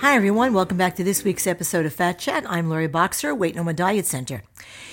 [0.00, 0.52] Hi, everyone.
[0.52, 2.44] Welcome back to this week's episode of Fat Chat.
[2.46, 4.42] I'm Laurie Boxer, Weight No More Diet Center.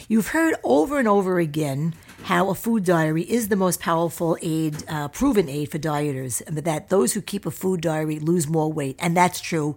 [0.07, 1.93] You've heard over and over again
[2.23, 6.57] how a food diary is the most powerful aid, uh, proven aid for dieters, and
[6.57, 8.95] that those who keep a food diary lose more weight.
[8.97, 9.75] And that's true.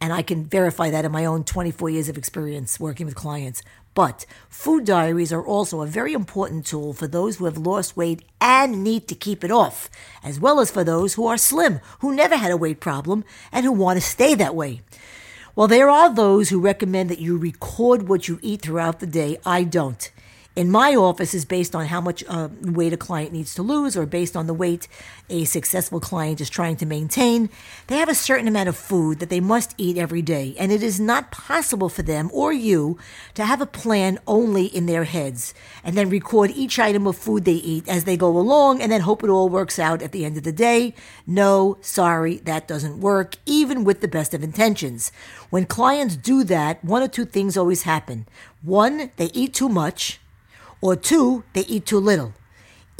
[0.00, 3.62] And I can verify that in my own 24 years of experience working with clients.
[3.94, 8.22] But food diaries are also a very important tool for those who have lost weight
[8.40, 9.90] and need to keep it off,
[10.22, 13.64] as well as for those who are slim, who never had a weight problem, and
[13.64, 14.82] who want to stay that way.
[15.56, 19.38] Well, there are those who recommend that you record what you eat throughout the day.
[19.44, 20.08] I don't
[20.58, 23.96] in my office is based on how much uh, weight a client needs to lose
[23.96, 24.88] or based on the weight
[25.30, 27.48] a successful client is trying to maintain.
[27.86, 30.82] They have a certain amount of food that they must eat every day, and it
[30.82, 32.98] is not possible for them or you
[33.34, 35.54] to have a plan only in their heads
[35.84, 39.02] and then record each item of food they eat as they go along and then
[39.02, 40.92] hope it all works out at the end of the day.
[41.24, 45.12] No, sorry, that doesn't work, even with the best of intentions.
[45.50, 48.26] When clients do that, one or two things always happen.
[48.62, 50.18] One, they eat too much
[50.80, 52.34] or two, they eat too little.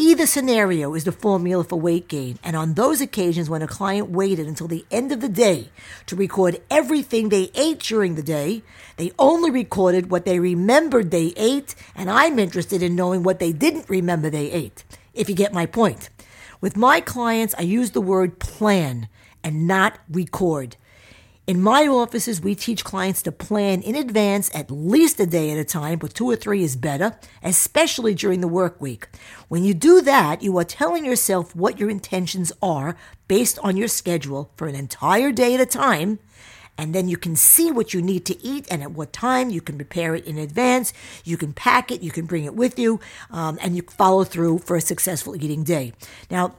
[0.01, 4.09] Either scenario is the formula for weight gain, and on those occasions when a client
[4.09, 5.71] waited until the end of the day
[6.07, 8.63] to record everything they ate during the day,
[8.97, 13.51] they only recorded what they remembered they ate, and I'm interested in knowing what they
[13.51, 16.11] didn't remember they ate, if you get my point.
[16.61, 19.09] With my clients, I use the word plan
[19.43, 20.77] and not record.
[21.49, 25.57] In my offices, we teach clients to plan in advance at least a day at
[25.57, 29.09] a time, but two or three is better, especially during the work week.
[29.49, 33.89] When you do that, you are telling yourself what your intentions are based on your
[33.89, 36.19] schedule for an entire day at a time.
[36.77, 39.49] And then you can see what you need to eat and at what time.
[39.49, 40.93] You can prepare it in advance.
[41.25, 42.03] You can pack it.
[42.03, 43.01] You can bring it with you.
[43.31, 45.95] Um, and you follow through for a successful eating day.
[46.31, 46.57] Now,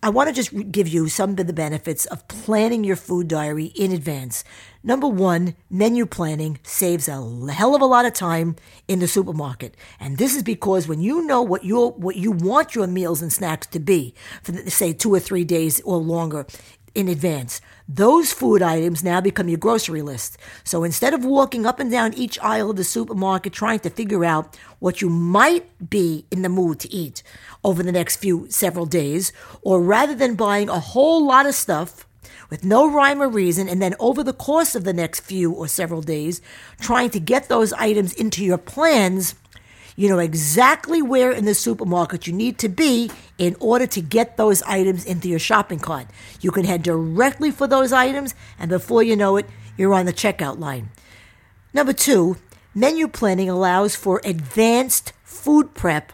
[0.00, 3.72] I want to just give you some of the benefits of planning your food diary
[3.74, 4.44] in advance.
[4.84, 7.14] Number one, menu planning saves a
[7.50, 8.54] hell of a lot of time
[8.86, 9.76] in the supermarket.
[9.98, 13.32] And this is because when you know what you what you want your meals and
[13.32, 16.46] snacks to be for say two or three days or longer
[16.98, 20.36] in advance, those food items now become your grocery list.
[20.64, 24.24] So instead of walking up and down each aisle of the supermarket trying to figure
[24.24, 27.22] out what you might be in the mood to eat
[27.62, 29.32] over the next few several days,
[29.62, 32.04] or rather than buying a whole lot of stuff
[32.50, 35.68] with no rhyme or reason, and then over the course of the next few or
[35.68, 36.40] several days,
[36.80, 39.36] trying to get those items into your plans,
[39.98, 44.36] you know exactly where in the supermarket you need to be in order to get
[44.36, 46.06] those items into your shopping cart.
[46.40, 50.12] You can head directly for those items, and before you know it, you're on the
[50.12, 50.90] checkout line.
[51.74, 52.36] Number two,
[52.76, 56.12] menu planning allows for advanced food prep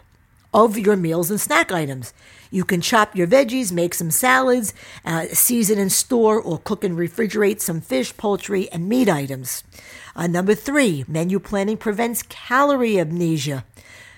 [0.55, 2.13] of your meals and snack items.
[2.49, 4.73] You can chop your veggies, make some salads,
[5.03, 9.65] uh, season and store or cook and refrigerate some fish, poultry, and meat items.
[10.15, 13.65] Uh, number three, menu planning prevents calorie amnesia,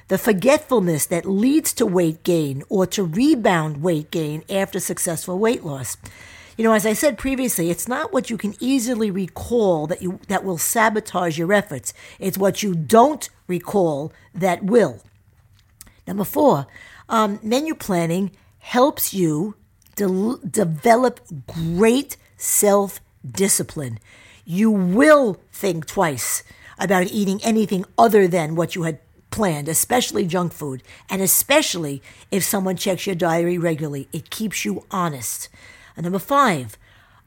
[0.09, 5.66] the forgetfulness that leads to weight gain or to rebound weight gain after successful weight
[5.66, 5.98] loss.
[6.56, 10.19] You know, as I said previously, it's not what you can easily recall that you
[10.28, 11.94] that will sabotage your efforts.
[12.19, 15.02] It's what you don't recall that will.
[16.07, 16.66] Number four,
[17.09, 19.56] um, menu planning helps you
[19.95, 24.00] de- develop great self discipline.
[24.45, 26.44] You will think twice
[26.79, 32.01] about eating anything other than what you had planned, especially junk food, and especially
[32.31, 34.07] if someone checks your diary regularly.
[34.13, 35.50] It keeps you honest.
[35.95, 36.78] And number five,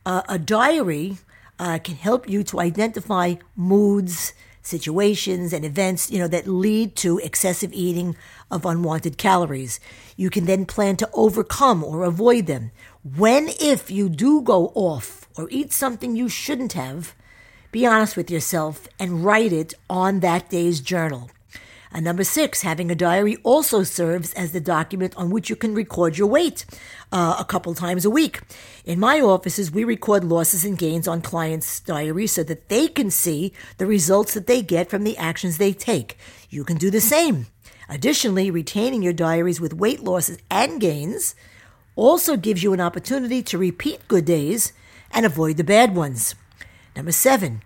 [0.07, 1.19] uh, a diary
[1.59, 4.33] uh, can help you to identify moods,
[4.63, 8.17] situations and events, you know, that lead to excessive eating
[8.51, 9.81] of unwanted calories.
[10.17, 12.71] You can then plan to overcome or avoid them.
[13.03, 17.15] When, if you do go off or eat something you shouldn't have,
[17.73, 21.31] be honest with yourself and write it on that day's journal.
[21.93, 25.75] And number six, having a diary also serves as the document on which you can
[25.75, 26.65] record your weight
[27.11, 28.41] uh, a couple times a week.
[28.85, 33.11] In my offices, we record losses and gains on clients' diaries so that they can
[33.11, 36.17] see the results that they get from the actions they take.
[36.49, 37.47] You can do the same.
[37.89, 41.35] Additionally, retaining your diaries with weight losses and gains
[41.97, 44.73] also gives you an opportunity to repeat good days
[45.11, 46.37] and avoid the bad ones.
[46.95, 47.63] Number seven,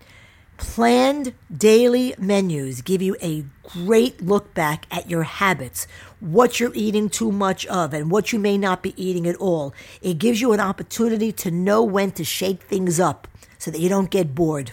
[0.57, 5.89] Planned daily menus give you a great look back at your habits,
[6.21, 9.75] what you're eating too much of, and what you may not be eating at all.
[10.01, 13.27] It gives you an opportunity to know when to shake things up
[13.59, 14.73] so that you don't get bored.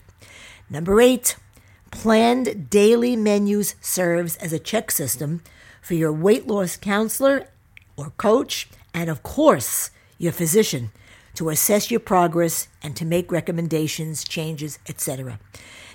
[0.69, 1.35] Number eight,
[1.89, 5.41] planned daily menus serves as a check system
[5.81, 7.47] for your weight loss counselor
[7.97, 9.89] or coach, and of course,
[10.19, 10.91] your physician.
[11.35, 15.39] To assess your progress and to make recommendations, changes, etc.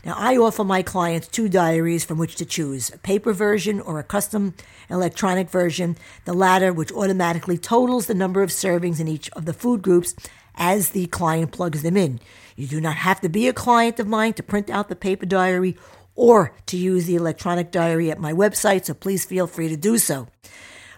[0.05, 3.99] Now, I offer my clients two diaries from which to choose a paper version or
[3.99, 4.55] a custom
[4.89, 9.53] electronic version, the latter, which automatically totals the number of servings in each of the
[9.53, 10.15] food groups
[10.55, 12.21] as the client plugs them in.
[12.55, 15.27] You do not have to be a client of mine to print out the paper
[15.27, 15.77] diary
[16.15, 19.99] or to use the electronic diary at my website, so please feel free to do
[19.99, 20.29] so.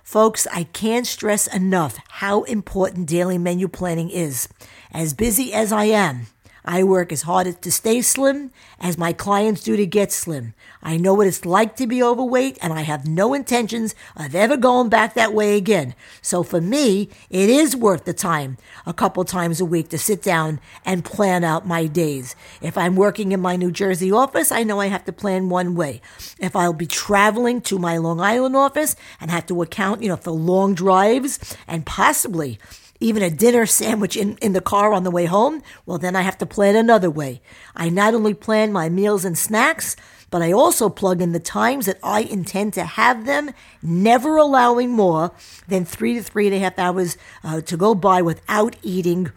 [0.08, 4.48] Folks, I can't stress enough how important daily menu planning is.
[4.90, 6.28] As busy as I am,
[6.70, 10.52] I work as hard to stay slim as my clients do to get slim.
[10.82, 14.58] I know what it's like to be overweight and I have no intentions of ever
[14.58, 15.94] going back that way again.
[16.20, 20.20] So for me, it is worth the time a couple times a week to sit
[20.20, 22.36] down and plan out my days.
[22.60, 25.74] If I'm working in my New Jersey office, I know I have to plan one
[25.74, 26.02] way.
[26.38, 30.16] If I'll be traveling to my Long Island office and have to account, you know,
[30.16, 32.58] for long drives and possibly
[33.00, 36.22] even a dinner sandwich in, in the car on the way home, well, then I
[36.22, 37.40] have to plan another way.
[37.76, 39.96] I not only plan my meals and snacks,
[40.30, 43.50] but I also plug in the times that I intend to have them,
[43.82, 45.32] never allowing more
[45.68, 49.32] than three to three and a half hours uh, to go by without eating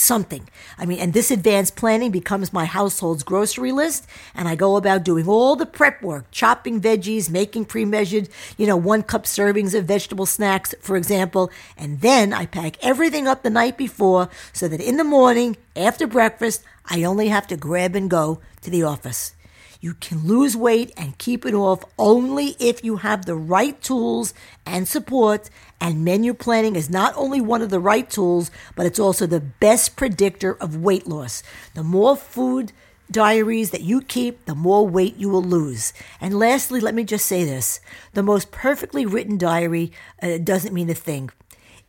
[0.00, 0.48] something.
[0.78, 5.04] I mean, and this advanced planning becomes my household's grocery list, and I go about
[5.04, 9.74] doing all the prep work, chopping veggies, making pre measured, you know, one cup servings
[9.74, 14.68] of vegetable snacks, for example, and then I pack everything up the night before so
[14.68, 18.82] that in the morning, after breakfast, I only have to grab and go to the
[18.82, 19.34] office.
[19.80, 24.34] You can lose weight and keep it off only if you have the right tools
[24.66, 25.48] and support.
[25.80, 29.40] And menu planning is not only one of the right tools, but it's also the
[29.40, 31.42] best predictor of weight loss.
[31.74, 32.72] The more food
[33.10, 35.94] diaries that you keep, the more weight you will lose.
[36.20, 37.80] And lastly, let me just say this
[38.12, 39.92] the most perfectly written diary
[40.22, 41.30] uh, doesn't mean a thing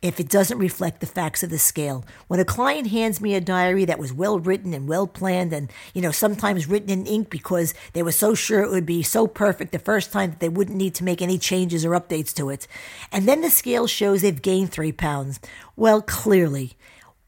[0.02, 2.04] if it doesn't reflect the facts of the scale.
[2.26, 5.70] When a client hands me a diary that was well written and well planned and,
[5.94, 9.28] you know, sometimes written in ink because they were so sure it would be so
[9.28, 12.50] perfect the first time that they wouldn't need to make any changes or updates to
[12.50, 12.66] it.
[13.12, 15.38] And then the scale shows they've gained three pounds.
[15.76, 16.72] Well, clearly,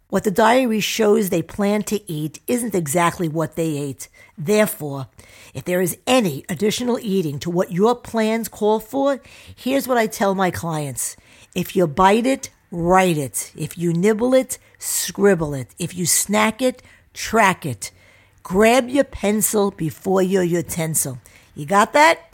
[0.08, 4.08] what the diary shows they plan to eat isn't exactly what they ate.
[4.36, 5.08] Therefore,
[5.54, 9.20] if there is any additional eating to what your plans call for,
[9.56, 11.16] here's what I tell my clients.
[11.54, 13.52] If you bite it, write it.
[13.56, 15.68] If you nibble it, scribble it.
[15.78, 16.82] If you snack it,
[17.12, 17.90] track it.
[18.42, 21.18] Grab your pencil before your utensil.
[21.54, 22.33] You got that?